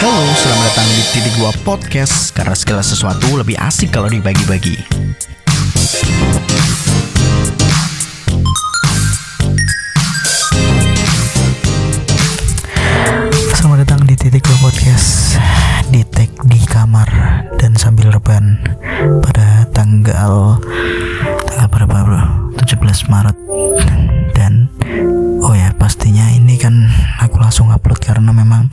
[0.00, 4.80] Halo, selamat datang di Titik Dua Podcast Karena segala sesuatu lebih asik kalau dibagi-bagi
[13.52, 15.36] Selamat datang di Titik Dua Podcast
[15.92, 17.12] Di tag di kamar
[17.60, 18.56] dan sambil rebahan
[19.20, 20.64] Pada tanggal
[21.44, 22.24] Tanggal berapa bro?
[22.56, 23.36] 17 Maret
[24.32, 24.72] Dan
[25.50, 26.86] Oh ya pastinya ini kan
[27.26, 28.70] Aku langsung upload karena memang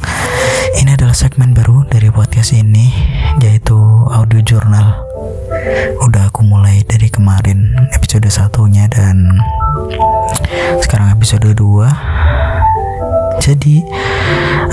[0.78, 2.94] Ini adalah segmen baru dari podcast ini
[3.42, 3.74] Yaitu
[4.14, 4.94] audio jurnal.
[6.06, 9.42] Udah aku mulai dari kemarin Episode satunya dan
[10.78, 11.58] Sekarang episode 2
[13.38, 13.80] jadi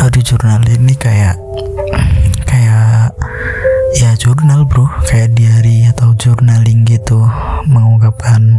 [0.02, 1.36] audio jurnal ini kayak
[2.48, 3.12] kayak
[3.94, 7.22] ya jurnal bro kayak diary atau journaling gitu
[7.70, 8.58] mengungkapkan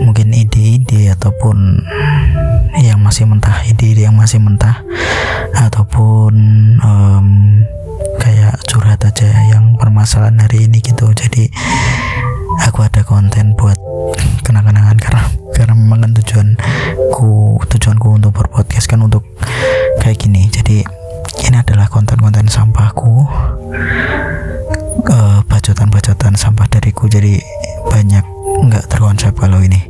[0.00, 1.84] mungkin ide-ide ataupun
[2.80, 4.80] yang masih mentah ide-ide yang masih mentah
[5.56, 6.34] ataupun
[6.80, 7.26] em,
[8.20, 11.12] kayak curhat aja yang permasalahan hari ini gitu.
[11.12, 11.50] Jadi
[12.64, 13.76] aku ada konten buat
[14.44, 19.24] kenang-kenangan karena karena memang kan tujuanku tujuanku untuk berpodcast kan untuk
[20.00, 20.48] kayak gini.
[20.48, 20.84] Jadi
[21.46, 23.26] ini adalah konten-konten sampahku
[25.04, 27.08] eh, bacotan-bacotan sampah dariku.
[27.10, 27.40] Jadi
[27.90, 28.22] banyak
[28.70, 29.82] nggak terkonsep kalau ini.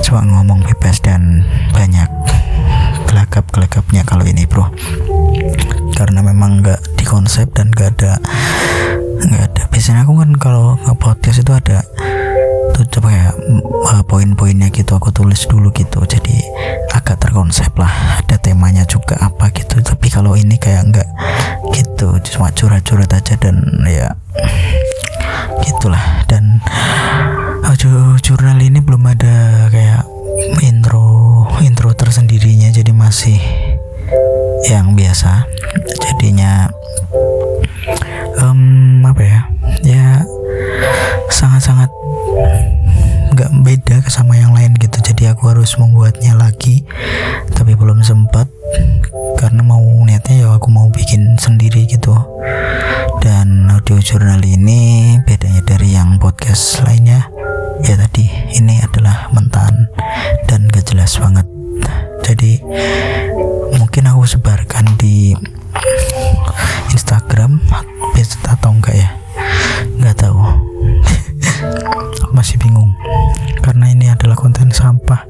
[0.00, 1.44] Cuma ngomong bebas dan
[1.76, 2.08] banyak
[3.06, 4.72] gelagap-gelagapnya kalau ini bro.
[5.94, 8.12] Karena memang nggak dikonsep dan nggak ada
[9.20, 9.62] nggak ada.
[9.70, 11.84] Biasanya aku kan kalau nge-podcast itu ada
[12.74, 13.30] tuh coba
[13.94, 16.02] uh, poin-poinnya gitu aku tulis dulu gitu.
[16.02, 16.34] Jadi
[16.90, 19.78] agak terkonsep lah ada temanya juga apa gitu.
[19.78, 21.08] Tapi kalau ini kayak enggak
[21.70, 24.14] gitu cuma curhat-curhat aja dan ya
[25.64, 26.24] gitulah.
[26.28, 26.60] Dan
[27.64, 30.04] audio jurnal ini belum ada kayak
[30.64, 32.70] intro intro tersendirinya.
[32.70, 33.40] Jadi masih
[34.68, 35.44] yang biasa.
[36.00, 36.68] Jadinya
[38.40, 39.40] em, apa ya?
[39.84, 40.06] Ya
[41.28, 41.90] sangat-sangat
[43.34, 45.02] nggak beda sama yang lain gitu.
[45.02, 46.86] Jadi aku harus membuatnya lagi
[47.52, 48.46] tapi belum sempat.
[49.34, 52.14] Karena mau niatnya ya aku mau bikin sendiri gitu.
[53.20, 57.26] Dan audio jurnal ini bedanya dari yang podcast lainnya.
[57.82, 59.90] Ya tadi ini adalah mentahan
[60.46, 61.44] dan gak jelas banget.
[62.22, 62.62] Jadi
[63.76, 65.34] mungkin aku sebarkan di
[66.94, 67.58] Instagram
[68.48, 69.03] atau enggak ya
[74.24, 75.28] adalah konten sampah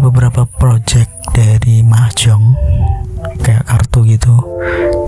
[0.00, 2.54] beberapa project dari Mahjong
[3.42, 4.34] kayak kartu gitu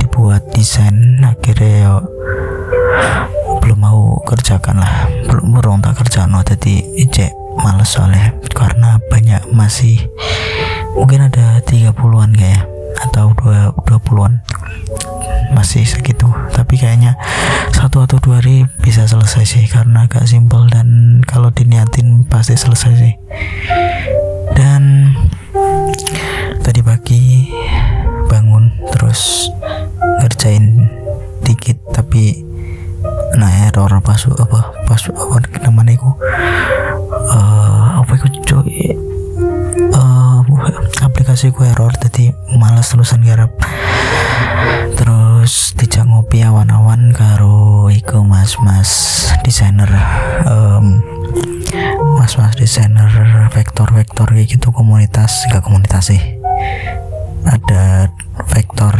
[0.02, 1.20] dibuat desain.
[1.22, 1.92] Akhirnya ya
[3.62, 5.08] belum mau kerjakan lah.
[5.26, 6.32] Belum belum tak kerjaan.
[6.32, 8.34] No jadi cek males soalnya.
[8.52, 10.02] Karena banyak masih
[10.98, 12.64] mungkin ada 30-an kayak
[13.08, 14.42] atau 2 20-an
[15.54, 16.28] masih segitu.
[16.52, 17.14] Tapi kayaknya
[17.78, 22.92] satu atau dua hari bisa selesai sih karena agak simpel dan kalau diniatin pasti selesai
[22.98, 23.14] sih
[24.58, 25.14] dan
[26.66, 27.46] tadi pagi
[28.26, 29.46] bangun terus
[30.18, 30.90] ngerjain
[31.46, 32.42] dikit tapi
[33.38, 36.10] nah error pas apa pas apa namanya itu
[37.30, 38.98] eh apa itu cuy
[39.78, 40.38] eh
[41.06, 43.54] aplikasi ku error tadi malas terusan garap.
[44.98, 49.86] Terus dijak ngopi awan-awan karo iku mas-mas desainer
[50.42, 50.98] em,
[52.18, 53.10] mas-mas desainer
[53.54, 56.22] vektor-vektor kayak gitu komunitas gak komunitas sih.
[57.48, 58.12] Ada
[58.52, 58.94] vektor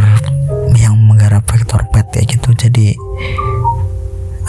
[0.79, 2.97] yang menggarap vektor pet kayak gitu jadi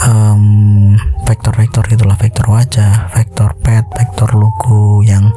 [0.06, 0.96] em,
[1.28, 5.30] vektor-vektor gitulah vektor wajah vektor pet vektor logo yang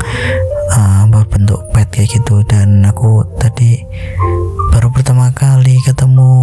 [0.73, 2.41] eh, berbentuk pet kayak gitu.
[2.47, 3.83] Dan aku tadi
[4.71, 6.33] baru pertama kali ketemu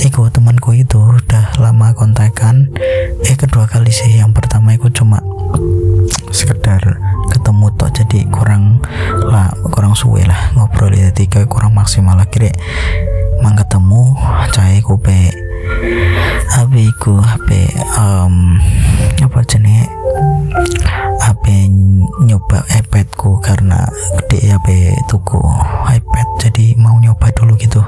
[0.00, 2.72] Iko temanku itu udah lama kontekan.
[3.28, 4.16] Eh kedua kali sih.
[4.16, 5.20] Yang pertama itu cuma
[6.32, 6.80] sekedar
[7.28, 8.80] ketemu tok jadi kurang
[9.28, 12.16] lah kurang suwe lah ngobrol jadi kayak kurang maksimal.
[12.16, 12.56] Akhirnya
[13.44, 14.16] mang ketemu
[14.56, 15.28] cai kupe
[16.56, 17.20] abi iku?
[17.20, 17.48] HP
[18.00, 18.56] um,
[19.20, 19.88] apa jenis
[21.20, 21.44] HP
[22.26, 23.84] nyoba iPadku karena
[24.24, 25.40] gede HP tuku
[25.88, 26.28] iPad.
[26.42, 27.82] Jadi mau nyoba dulu gitu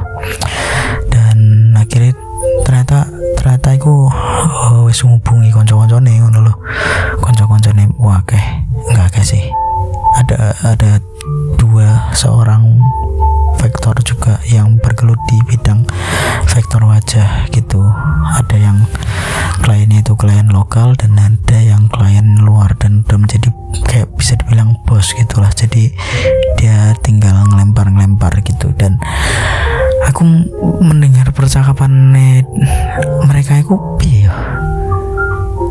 [33.64, 34.28] itu piye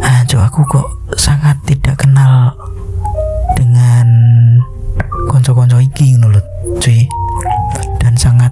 [0.02, 2.50] ah aku kok sangat tidak kenal
[3.54, 4.10] dengan
[5.30, 6.42] konco-konco iki ngono
[6.82, 7.06] cuy.
[8.02, 8.50] Dan sangat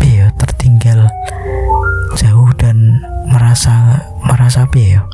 [0.00, 1.04] ya tertinggal
[2.16, 2.96] jauh dan
[3.28, 5.04] merasa merasa ya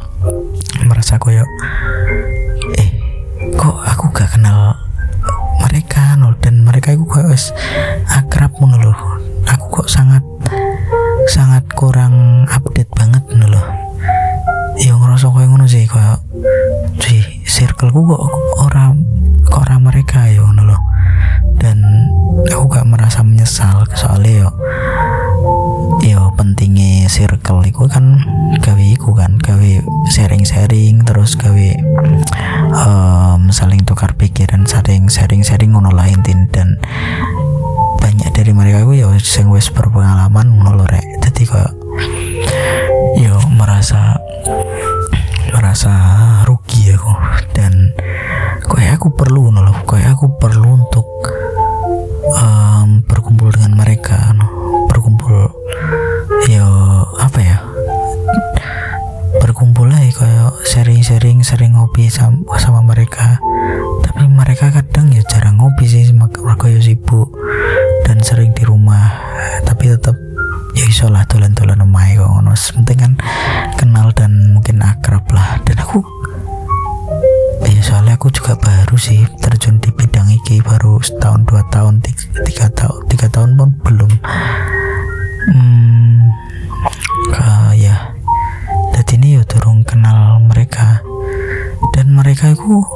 [0.86, 1.42] merasa koyo
[2.78, 2.90] eh
[3.58, 4.78] kok aku gak kenal
[5.66, 7.26] mereka nol dan mereka itu kok
[8.06, 9.18] akrab mengeluh
[9.50, 10.22] aku kok sangat
[11.28, 13.66] sangat kurang update banget loh
[14.80, 16.24] yang ngerasa kayak ngono sih kayak
[17.02, 18.24] sih circleku kok
[18.64, 19.04] orang
[19.44, 20.80] kok orang mereka ya ngono loh
[21.58, 21.82] dan
[22.48, 24.50] aku gak merasa menyesal soalnya yo
[26.06, 28.22] yo pentingnya circle itu kan
[28.62, 29.70] gawe iku kan gawe
[30.14, 31.68] sharing-sharing terus gawe
[32.72, 36.78] um, saling tukar pikiran saling sharing-sharing ngono lah intin dan
[38.08, 41.27] banyak dari mereka itu ya sing wis berpengalaman ngono rek
[92.38, 92.86] mereka itu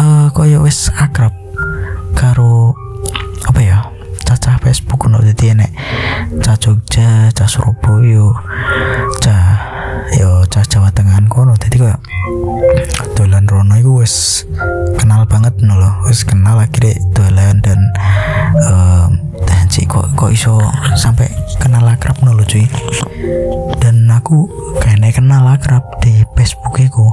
[0.00, 1.36] uh, koyo wes akrab
[2.16, 2.72] karo
[3.44, 3.78] apa ya
[4.24, 5.76] cacah Facebook no jadi enek.
[6.40, 8.32] Cah Jogja cah Surabaya
[9.20, 9.60] cah
[10.16, 11.52] yo cah Jawa Tengah kono.
[11.60, 12.00] Jadi kayak
[13.12, 14.48] dolan rono itu wes
[14.96, 15.76] kenal banget no
[16.08, 17.76] wes kenal akhirnya dolan dan
[18.72, 19.20] um,
[19.68, 20.58] sih kok kok iso
[20.96, 21.28] sampai
[21.60, 22.66] kenal akrab no loh cuy
[23.82, 24.48] dan aku
[24.80, 27.06] kayaknya kenal akrab di Facebook ku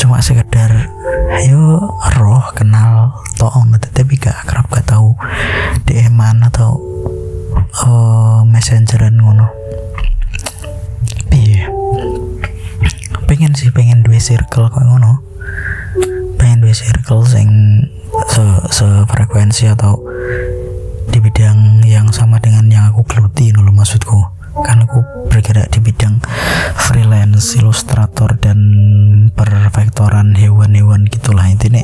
[0.00, 0.90] cuma sekedar
[1.40, 5.14] ayo roh kenal toong tapi gak akrab gak tahu
[5.84, 6.78] DM atau
[7.84, 9.50] uh, messengeran ngono.
[11.34, 11.74] Iya
[13.24, 15.18] pengen sih pengen dua circle kok ngono.
[16.38, 17.50] Pengen dua circle sing
[18.30, 20.33] se sefrekuensi atau di
[21.34, 24.22] bidang yang sama dengan yang aku geluti loh maksudku.
[24.62, 26.22] Kan aku bergerak di bidang
[26.78, 28.62] freelance ilustrator dan
[29.34, 31.50] perfektoran hewan-hewan gitulah.
[31.50, 31.82] Intinya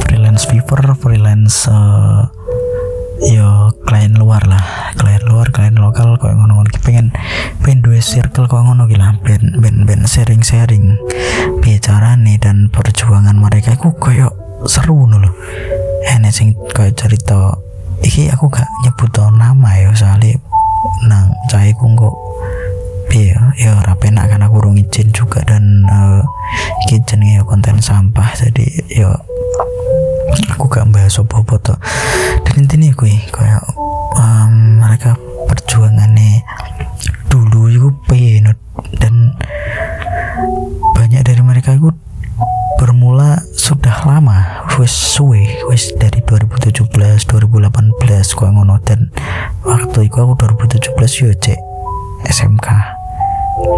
[0.00, 2.32] freelance viewer freelance uh,
[3.28, 4.96] yo klien luar lah.
[4.96, 6.72] Klien luar klien lokal kok ngono ngono.
[6.80, 7.12] Pengen
[7.60, 10.96] pengen dua circle kok ngono gila ben ben ben sharing sharing
[11.60, 13.76] bicara nih dan perjuangan mereka.
[13.76, 14.32] Aku koyo
[14.64, 15.36] seru loh
[16.08, 17.67] enek sing koyo cerita
[18.02, 20.38] iki aku gak nyebut nama ya soalnya
[21.06, 22.16] nang cahiku kok
[23.10, 23.74] piye ya?
[23.78, 26.22] Ora penak kan aku urung izin juga dan uh,
[26.86, 27.02] iki
[27.38, 28.30] ya konten sampah.
[28.36, 29.10] Jadi ya
[30.54, 31.78] aku gak bahas apa-apa tuh
[32.44, 33.64] dan intinya gue kayak
[34.18, 35.16] um, mereka
[35.48, 36.44] perjuangannya
[37.28, 37.88] dulu itu
[50.18, 51.60] aku 2017 yo cek.
[52.26, 52.66] SMK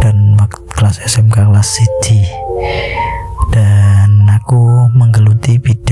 [0.00, 0.40] dan
[0.72, 2.08] kelas SMK kelas C
[3.52, 5.89] dan aku menggeluti bidang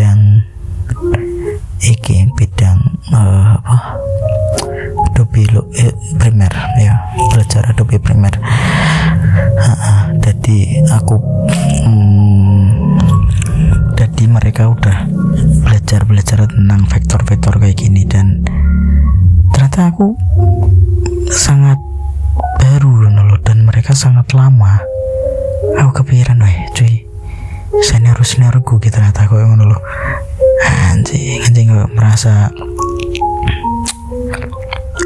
[28.97, 29.81] lah tak ngono loh
[30.89, 32.49] anjing anjing gue merasa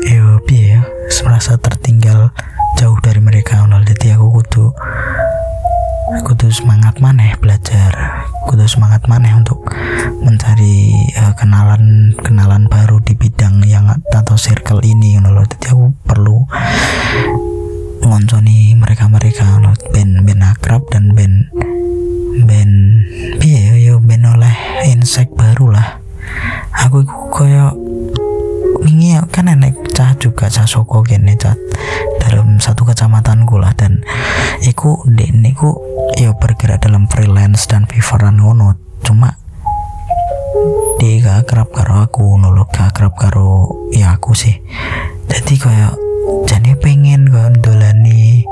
[0.06, 0.82] yo ya?
[1.22, 2.34] Merasa tertinggal
[2.78, 4.64] jauh dari mereka ngono jadi aku kudu
[6.22, 8.24] kudu semangat maneh belajar.
[8.46, 9.64] Kudu semangat maneh untuk
[10.22, 15.86] mencari uh, kenalan kenalan baru di bidang yang atau circle ini ngono loh jadi aku
[16.04, 16.38] perlu
[18.02, 19.71] ngonconi mereka-mereka ngono ben
[30.48, 31.54] cah soko kene cah
[32.18, 33.76] dalam satu kecamatanku lah.
[33.76, 34.02] Dan
[34.64, 35.76] iku dek niku
[36.18, 38.74] yo bergerak dalam freelance dan viveran ngono.
[39.06, 39.36] Cuma
[41.02, 44.58] dia gak akrab karo aku ngono gak akrab karo ya aku sih.
[45.28, 45.94] Jadi kayak
[46.46, 48.46] jadi pengen kan dolani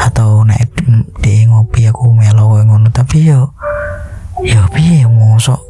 [0.00, 0.72] atau naik
[1.20, 2.88] di ngopi aku melo ngono.
[2.88, 3.52] Tapi yo
[4.40, 5.60] yo piye mosok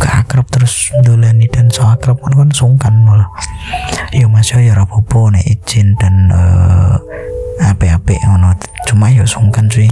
[0.00, 3.28] gak akrab terus dolani dan so akrab kan kan sungkan malah
[4.10, 6.98] yo mas yo ya rapopo nek izin dan uh,
[7.62, 8.58] ape-ape ngono.
[8.88, 9.86] Cuma yo sungkan sih.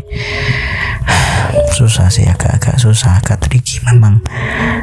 [1.78, 4.18] Susah sih agak-agak susah agak tricky memang.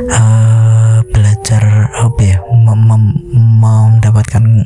[0.08, 3.04] Uh, belajar apa ya mem mem
[3.36, 4.66] mendapatkan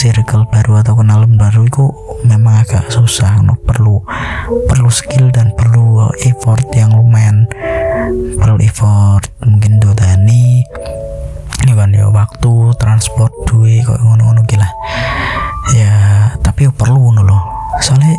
[0.00, 1.84] circle baru atau kenalan baru itu
[2.24, 4.00] memang agak susah no, perlu
[4.68, 7.44] perlu skill dan perlu effort yang lumayan.
[8.40, 10.64] Perlu effort mungkin dodani
[11.66, 14.68] ya kan ya waktu transport duit kok ngono-ngono gila
[15.74, 17.42] ya tapi perlu ngono loh.
[17.82, 18.16] Soalnya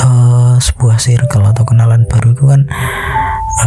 [0.00, 2.64] uh, sebuah circle atau kenalan baru itu kan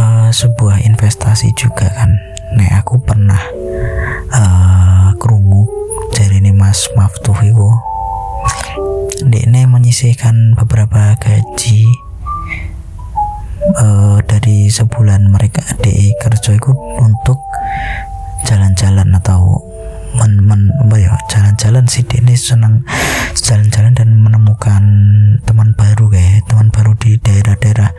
[0.00, 2.16] uh, sebuah investasi juga kan.
[2.58, 3.38] Nek aku pernah
[4.34, 5.68] uh, kerungu
[6.10, 7.70] dari ini mas Maftuh itu.
[9.26, 11.86] Ini menyisihkan beberapa gaji
[13.78, 17.38] uh, dari sebulan mereka DE kerja itu untuk
[18.46, 19.60] jalan-jalan atau
[20.16, 22.06] men, men apa ya jalan-jalan sih.
[22.06, 22.86] Ini senang
[23.34, 24.82] jalan-jalan dan menemukan
[25.44, 27.90] teman baru kayak teman baru di daerah-daerah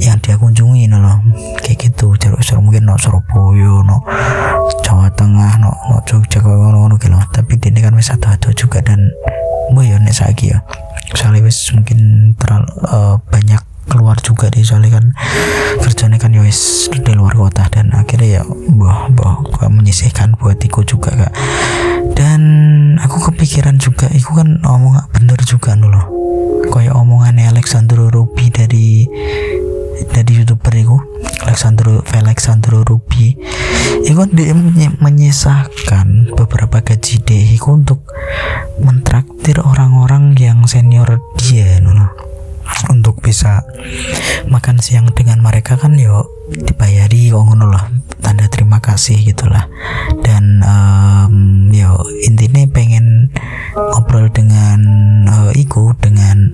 [0.00, 1.20] yang dia kunjungi loh.
[1.60, 4.00] Kayak gitu jaruk mungkin no Surabaya no
[4.80, 9.12] Jawa Tengah no no Jogja ngono-ngono gitu tapi ini kan wis ada juga dan
[9.76, 10.64] boy ya saiki ya
[11.12, 15.04] soalnya wis mungkin terlalu uh, banyak keluar juga di soalnya kan
[15.84, 16.40] kerjanya kan ya
[16.88, 17.92] di luar kota dan
[19.62, 21.32] gua menyisihkan buat iku juga kak.
[22.18, 22.42] Dan
[22.98, 26.10] aku kepikiran juga iku kan omong bener juga loh
[26.66, 29.06] kayak omongannya Alexandro Ruby dari
[30.10, 30.98] dari youtuber itu
[31.46, 33.38] Alexandro Alexandro Ruby.
[34.02, 34.50] Itu kan dia
[34.98, 38.02] menyisahkan beberapa gaji dia itu untuk
[38.82, 42.10] mentraktir orang-orang yang senior dia loh
[42.90, 43.62] untuk bisa
[44.50, 47.88] makan siang dengan mereka kan yo dibayari kok ngono lah
[48.22, 49.66] tanda terima kasih gitulah.
[50.22, 51.34] Dan um,
[51.74, 53.32] yo intinya pengen
[53.74, 54.80] ngobrol dengan
[55.26, 56.52] uh, iku dengan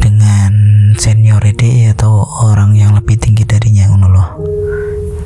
[0.00, 0.52] dengan
[0.98, 4.28] senior ide atau orang yang lebih tinggi darinya ngono loh.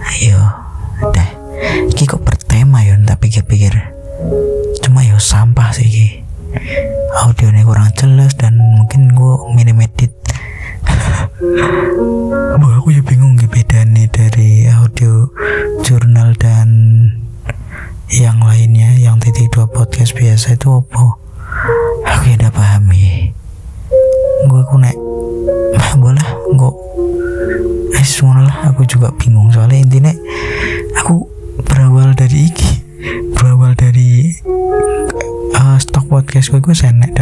[0.04, 0.38] Ayo
[1.10, 1.30] deh
[1.88, 3.72] iki kok bertema yo tak pikir-pikir.
[4.84, 6.08] Cuma yo sampah sih ki
[7.24, 10.14] audionya kurang jelas dan mungkin gue minim edit
[11.34, 15.26] Wah aku ya bingung gitu nih dari audio
[15.82, 16.70] jurnal dan
[18.06, 21.18] yang lainnya yang titik dua podcast biasa itu apa?
[22.06, 23.34] Aku ya udah pahami
[24.44, 24.96] gue aku nek
[26.02, 26.72] boleh gue
[27.96, 30.12] eh lah aku juga bingung soalnya intinya
[31.00, 31.24] aku
[31.64, 32.84] berawal dari iki
[33.34, 34.36] berawal dari
[35.56, 37.16] uh, stok podcast gue gue senek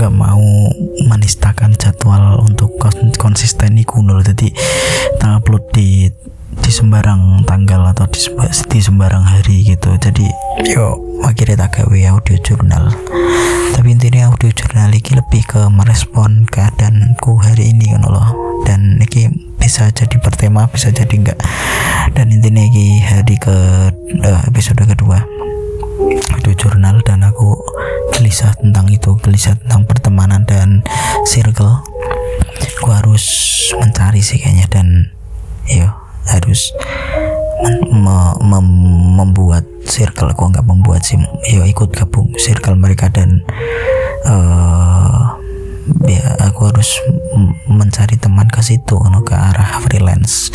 [0.00, 0.72] jadwal dan gak mau
[1.12, 2.72] menistakan jadwal untuk
[3.20, 4.48] konsisten iku loh jadi
[5.20, 6.08] tak upload di
[6.50, 8.20] di sembarang tanggal atau di,
[8.68, 9.94] di sembarang hari gitu.
[10.00, 10.26] Jadi
[10.72, 12.90] yo akhirnya tak gawe audio jurnal.
[13.76, 18.28] Tapi intinya audio jurnal ini lebih ke merespon keadaanku hari ini kan loh.
[18.66, 19.30] Dan ini
[19.60, 21.38] bisa jadi bertema bisa jadi enggak
[22.16, 23.56] dan intinya ini hari ke
[24.24, 25.20] uh, episode kedua
[26.08, 27.60] audio jurnal dan aku
[28.16, 30.80] gelisah tentang itu gelisah tentang pertemanan dan
[31.28, 31.84] circle.
[32.80, 33.24] Aku harus
[33.76, 34.86] mencari sih kayaknya dan
[35.68, 35.88] yo
[36.32, 36.72] harus
[37.60, 40.32] men- me- mem- membuat circle.
[40.32, 41.20] Kok nggak membuat sih
[41.52, 43.44] ya ikut gabung circle mereka dan
[44.24, 45.20] eh
[46.06, 46.96] ya aku harus
[47.68, 50.48] mencari teman ke situ no, ke arah freelance.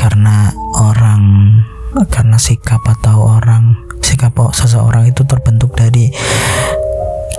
[0.00, 0.48] Karena
[0.80, 1.22] orang
[2.08, 3.89] karena sikap atau orang
[4.20, 6.12] sikap seseorang itu terbentuk dari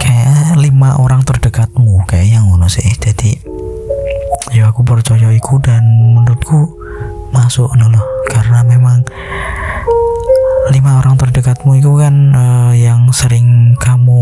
[0.01, 2.97] kayak lima orang terdekatmu kayak yang ngono sih.
[2.97, 3.37] Jadi
[4.49, 5.85] ya aku percaya iku dan
[6.17, 6.73] menurutku
[7.37, 8.01] masuk loh.
[8.25, 9.05] Karena memang
[10.69, 14.21] lima orang terdekatmu itu kan eh, yang sering kamu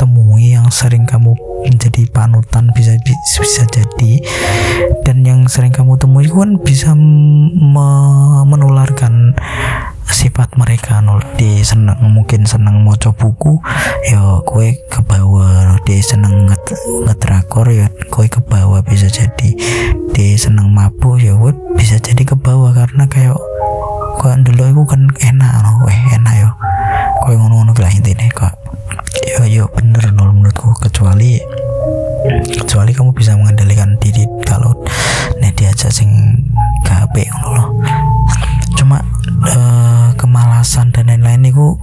[0.00, 4.12] temui yang sering kamu menjadi panutan bisa bisa jadi.
[5.04, 9.36] Dan yang sering kamu temui itu kan bisa me- menularkan
[10.08, 11.04] sifat mereka.
[11.04, 13.60] Nol dia seneng mungkin seneng moco buku
[14.08, 16.62] ya kue ke bawah dia seneng nget
[17.04, 19.50] ngetrakor ya kue ke bawah bisa jadi.
[20.16, 23.36] Dia seneng mabuk ya kue bisa jadi ke bawah karena kayak
[24.16, 26.50] kok dulu aku kan enak no weh enak yo.
[27.22, 28.54] Kue ngono-ngono lah intinya kok
[29.26, 31.40] yo yo bener nol menurutku kecuali
[32.50, 34.74] kecuali kamu bisa mengendalikan diri kalau
[35.38, 36.10] nih diajak sing
[36.82, 37.68] gape ngono loh.
[38.76, 39.00] Cuma
[39.46, 41.76] eh, kemalasan dan lain-lain itu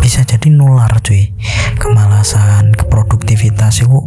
[0.00, 1.34] bisa jadi nular cuy.
[1.78, 3.98] Kemalasan keproduktivitas itu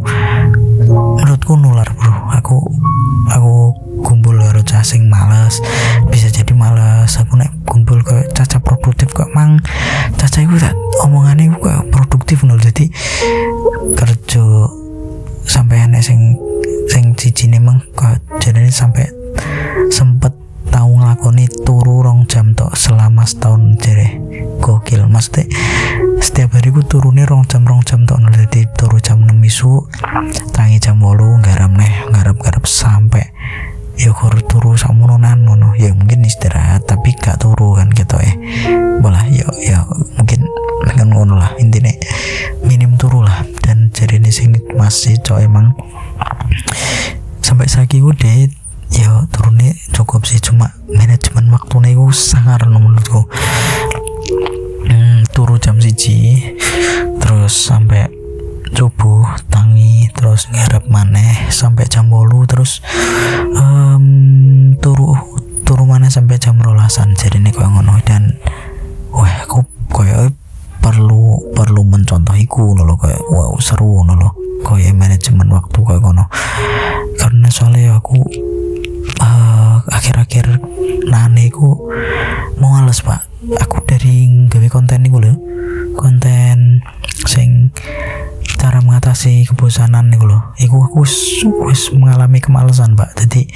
[28.76, 29.86] turu jam 6 isu
[30.52, 33.24] tangi jam 8 garam neh garap garap sampai
[33.98, 38.34] ya kur turu sama nonan nono ya mungkin istirahat tapi gak turu kan gitu eh.
[39.02, 39.82] Bolah ya ya
[40.14, 40.46] mungkin
[40.86, 41.90] dengan ngono lah intinya
[42.62, 43.42] minim turu lah.
[43.62, 45.74] Dan jadi ini sing masih cowok emang
[47.42, 48.46] sampai saiki udah
[80.28, 80.60] akhir-akhir
[81.08, 81.88] nane ku
[82.60, 83.24] males pak.
[83.64, 85.36] Aku dari gawe konten ini loh
[85.96, 86.84] konten
[87.24, 87.72] sing
[88.60, 91.08] cara mengatasi kebosanan nih loh iku aku
[91.64, 93.16] wis mengalami kemalasan pak.
[93.16, 93.48] Jadi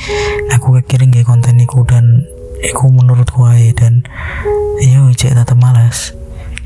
[0.57, 2.25] aku kekiring gawe konten iku dan
[2.65, 4.01] iku menurutku ae dan
[4.81, 6.17] iya cek tetap malas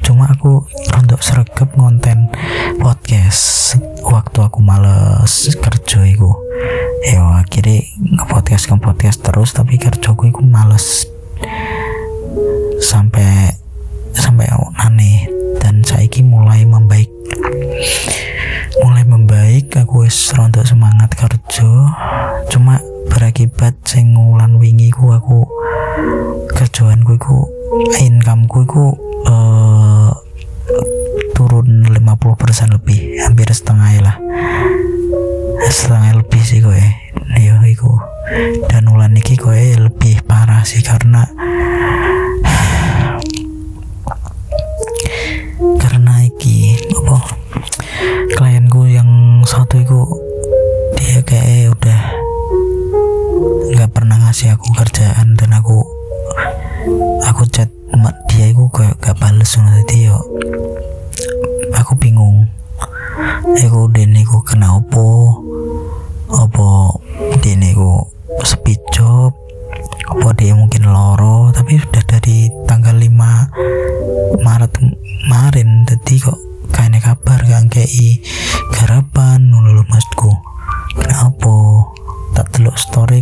[0.07, 0.63] cuma aku
[0.95, 2.31] rontok sregep ngonten
[2.79, 3.75] podcast
[4.07, 6.31] waktu aku males kerja iku
[7.07, 11.07] ya akhirnya nge-podcast nge-podcast terus tapi kerjaku iku males.
[12.83, 13.55] Sampai
[14.11, 14.51] sampai
[14.83, 15.31] aneh.
[15.63, 17.09] Dan saiki mulai membaik.
[18.83, 21.71] Mulai membaik aku wis rontok semangat kerja.
[22.51, 25.47] Cuma berakibat sing ngulan wingi ku aku
[26.53, 27.49] kerjaanku iku
[27.97, 28.85] incomeku iku
[29.25, 30.11] eh,
[31.33, 34.17] turun 50% lebih hampir setengah lah
[35.69, 36.87] setengah lebih sih kowe.
[37.37, 37.93] Ya iku.
[38.69, 41.29] Dan ulan iki kowe lebih parah sih karena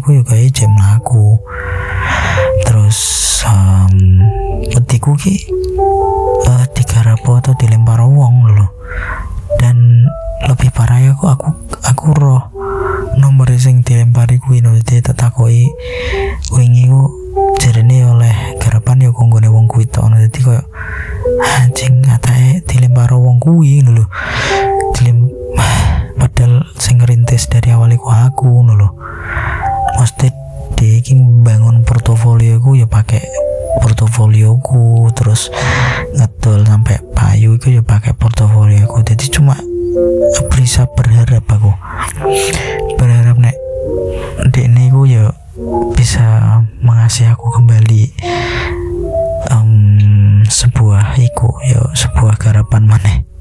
[0.04, 1.40] teluk story ku juga jam aku
[2.68, 2.98] terus
[3.48, 4.20] um,
[4.68, 5.48] petiku ki
[6.44, 8.70] eh, digarapo atau dilempar wong loh
[9.56, 10.04] dan
[10.44, 11.48] lebih parah ya aku aku
[11.88, 12.44] aku roh
[13.16, 15.72] nomor sing dilempari kuwi no dadi tak takoki
[16.52, 17.08] wingi ku
[17.64, 20.12] jarene oleh garapan ya konggone wong kuwi tok.
[20.12, 20.60] No dadi koyo
[21.56, 24.04] anjing ngatae dilempar wong kuwi lho
[24.92, 25.32] dilem
[26.20, 28.90] padahal sing ngerintis dari awal iku aku lho
[30.74, 33.22] dia iki bangun portofolio ku ya pakai
[35.14, 35.50] terus
[36.14, 39.58] ngedol sampai payu itu ya pakai portofolio aku jadi cuma
[40.50, 41.70] bisa berharap aku.
[42.98, 43.54] Berharap nek
[44.50, 45.30] dek ini ya
[45.94, 48.10] bisa mengasih aku kembali
[49.54, 53.33] um, sebuah iku ya sebuah garapan mana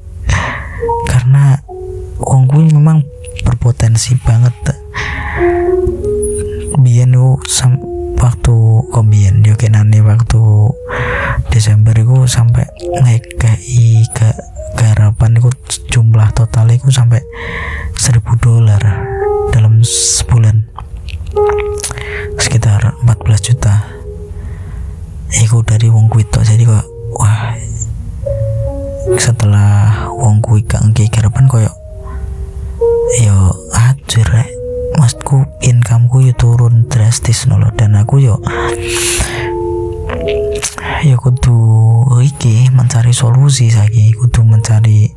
[43.74, 45.10] solusi lagi kudu mencari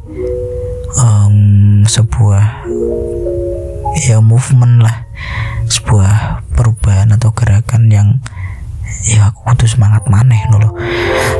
[0.98, 2.66] um, sebuah
[4.10, 5.06] ya movement lah.
[5.70, 8.18] Sebuah perubahan atau gerakan yang
[9.06, 10.74] ya aku kudu semangat maneh dulu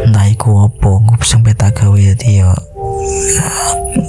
[0.06, 2.52] entah iku opo sampai tak gawe jadi ya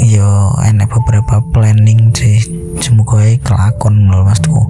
[0.05, 0.29] ya
[0.69, 2.45] enak beberapa planning sih.
[2.85, 4.69] Semoga kelakon loh maksudku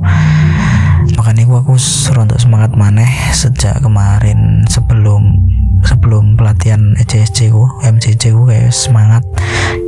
[1.19, 5.43] makanya aku, aku serontok semangat maneh sejak kemarin sebelum
[5.85, 9.23] sebelum pelatihan ECSC ku MCC ku kayak semangat.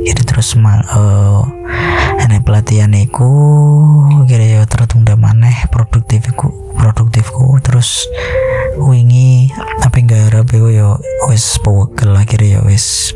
[0.01, 1.45] Jadi terus semang uh,
[2.21, 3.29] enak pelatihan iku
[4.25, 7.57] kira ya tertunda maneh produktifku produktifku.
[7.63, 8.05] Terus
[8.79, 9.51] wingi
[9.83, 13.11] apa enggak rapi yo wes pawagel akhirnya ya wes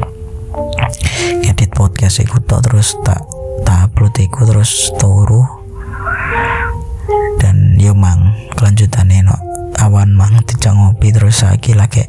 [1.48, 3.24] edit podcast iku tok terus tak
[3.64, 5.44] tak upload iku terus turu.
[7.40, 9.38] Dan yo mang kelanjutannya no
[9.80, 12.04] awan mang tidak ngopi terus lagi lagi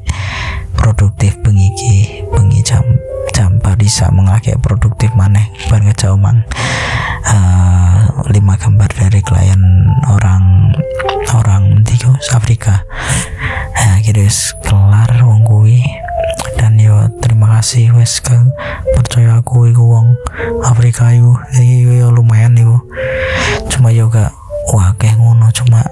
[0.86, 2.86] produktif pengiki pengi jam
[3.34, 5.50] jam bisa mengalami produktif maneh.
[5.66, 6.46] Ban ngejauh mang.
[7.26, 9.58] Uh, lima gambar dari klien
[10.06, 10.70] orang
[11.34, 12.86] orang tiga Afrika.
[13.74, 14.30] Nah, kira
[14.62, 15.82] kelar wong kuwi.
[16.54, 18.38] Dan yo terima kasih wes ke
[18.94, 20.14] percaya aku iku wong
[20.62, 21.34] Afrika iku.
[21.50, 22.78] Iki yo lumayan iku.
[23.74, 24.30] Cuma yo gak
[24.70, 25.50] wah kayak ngono.
[25.50, 25.82] Cuma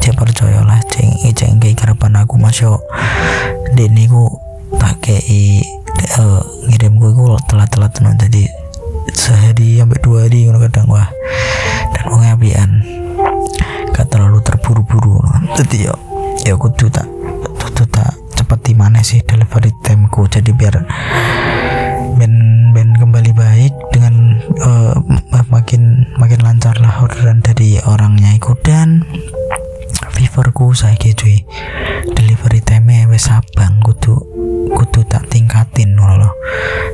[0.00, 2.80] dia percaya lah ceng ceng kayak harapan aku masuk
[3.74, 4.26] dini ku
[4.78, 5.24] tak kayak
[6.18, 8.46] uh, ngirim gue gue telat-telat non tadi
[9.10, 11.08] sehari sampai dua hari ngono kadang wah.
[11.90, 12.70] Dan wong apian.
[13.90, 15.20] Gak terlalu terburu-buru
[15.60, 15.94] jadi yo
[16.48, 17.04] ya tuh tak
[17.76, 20.74] tuh tak cepet di mana sih delivery timeku jadi biar
[22.16, 22.32] ben
[22.72, 24.96] ben kembali baik dengan uh,
[25.52, 29.04] makin makin lancar lah orderan dari orangnya ikut dan
[30.30, 31.42] feverku saya cuy
[32.14, 34.14] delivery time wes abang kudu
[34.70, 36.30] kudu tak tingkatin loh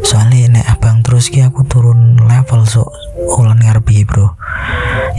[0.00, 2.88] soalnya nek abang terus ki aku turun level so
[3.36, 4.32] ulan ngarep bro.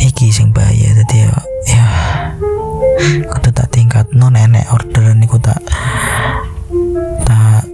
[0.02, 1.34] Iki sing bahaya jadi ya
[1.70, 1.86] ya
[3.30, 5.62] kudu tak tingkat non nenek orderan iku tak
[7.22, 7.70] tak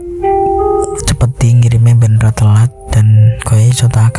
[1.07, 4.12] cepet ngirimnya ben telat dan kaya iso tak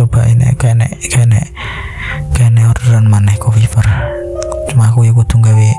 [0.00, 0.96] coba ini kayak nek
[2.32, 3.84] kayak nek orderan maneh fever
[4.72, 5.70] cuma aku ya kudu gawe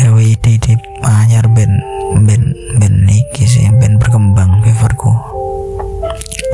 [0.00, 1.76] gawe ide-ide anyar ben
[2.24, 5.12] ben ben iki sih ben berkembang feverku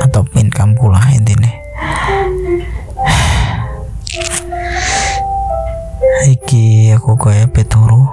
[0.03, 1.47] atau income pula intinya
[6.27, 8.03] iki aku kayak peturu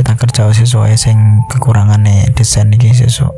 [0.00, 3.36] kita kerja sesuai sing kekurangannya desain iki sesuk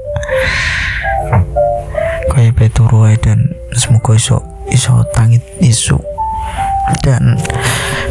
[2.32, 6.00] kayak peturu dan semoga iso iso tangit isu.
[7.04, 7.36] Dan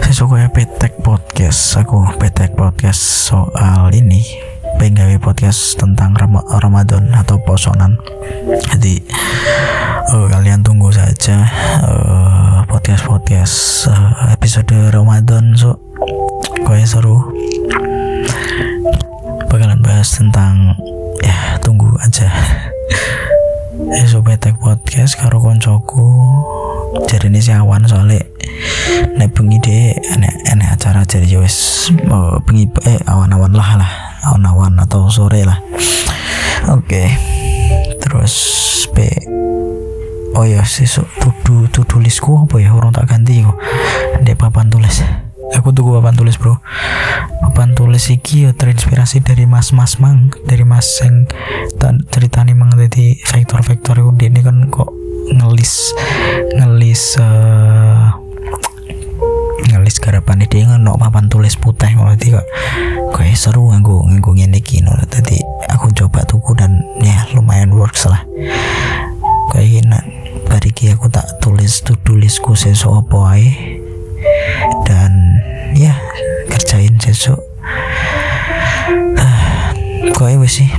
[0.04, 4.22] kayak petek podcast aku petek podcast soal ini.
[4.82, 7.98] Pengen podcast tentang Ram Ramadan atau posonan.
[8.74, 9.02] Jadi
[10.10, 11.46] uh, kalian tunggu saja
[11.86, 15.78] uh, podcast podcast uh, episode Ramadan so.
[16.64, 17.20] Kayak seru.
[19.52, 20.74] Bakalan bahas tentang
[21.22, 22.32] ya tunggu aja
[23.74, 26.06] eh sobetek podcast karo koncoku.
[27.14, 28.22] Ini si awan soalnya
[29.18, 33.92] nek bengi deh enek enek acara jadi ya wes uh, bengi eh awan-awan lah lah.
[34.30, 35.58] Awan-awan atau sore lah.
[36.70, 37.08] Oke okay.
[37.98, 38.34] terus
[38.94, 39.10] p.
[40.38, 42.78] Oh ya sesuk tudu tudu listku apa ya?
[42.78, 43.58] Orang tak ganti kok.
[44.22, 45.02] Dek papan tulis
[45.52, 46.64] aku tuku papan tulis bro.
[47.44, 51.28] Papan tulis iki ya terinspirasi dari mas-mas mang dari mas yang
[52.08, 54.90] ceritanya mang jadi vektor-vektor itu ini kan kok
[55.36, 55.92] ngelis
[56.56, 58.16] ngelis uh,
[59.68, 61.92] ngelis garapan dia no papan tulis putih.
[62.00, 62.48] Berarti kok
[63.14, 64.64] kayak seru nganggo nganggo ngene
[65.12, 68.24] tadi aku coba tuku dan ya lumayan works lah.
[69.52, 70.00] Kayak gini
[70.48, 73.73] bariki aku tak tulis tuh tulisku sesuatu apa ae
[80.24, 80.72] kok wes sih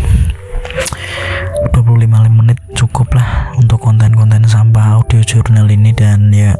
[1.76, 6.56] 25 menit cukup lah untuk konten-konten sampah audio jurnal ini dan ya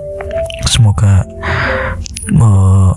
[0.68, 1.24] semoga
[2.36, 2.92] uh,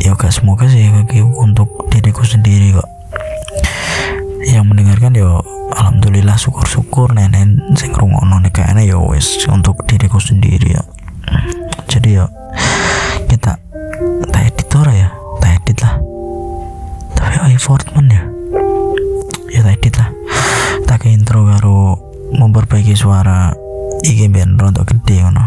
[0.00, 0.88] ya gak semoga sih
[1.36, 2.88] untuk diriku sendiri kok.
[4.48, 5.44] Yang mendengarkan ya
[5.76, 10.82] alhamdulillah syukur-syukur nenek sing rungokno nek ya wes untuk diriku sendiri ya.
[11.84, 12.32] Jadi ya
[22.52, 23.48] memperbaiki suara
[24.04, 25.40] iki biar rontok gede ngono.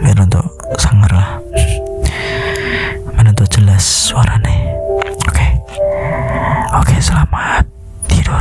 [0.00, 0.48] Biar rontok
[0.80, 1.36] sangar lah.
[3.12, 4.56] Mana tuh jelas suaranya
[5.28, 5.36] oke.
[5.36, 5.52] Okay.
[6.72, 7.68] oke okay, selamat
[8.08, 8.40] tidur.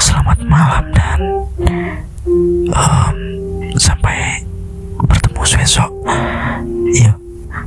[0.00, 1.20] Selamat malam dan
[2.72, 3.16] um,
[3.76, 4.40] sampai
[4.96, 5.92] bertemu besok.
[6.96, 7.12] Iya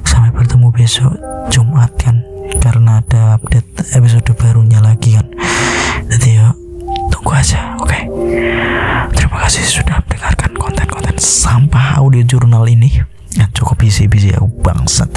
[0.09, 1.13] sampai bertemu besok
[1.53, 2.25] Jumat kan
[2.57, 5.29] karena ada update episode barunya lagi kan.
[6.09, 6.38] Jadi
[9.49, 13.01] kasih sudah mendengarkan konten-konten sampah audio jurnal ini.
[13.33, 15.09] Ya cukup bisi-bisi aku bangsat.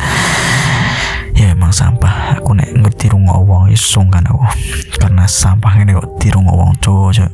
[1.37, 4.41] Ya emang sampah aku nek ngerti rungo wong isung kan aku.
[4.97, 7.29] Karena sampah ini kok dirungo wong cowok ya.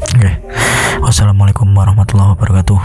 [0.00, 0.16] Oke.
[0.16, 0.34] Okay.
[1.04, 2.80] wassalamualaikum warahmatullahi wabarakatuh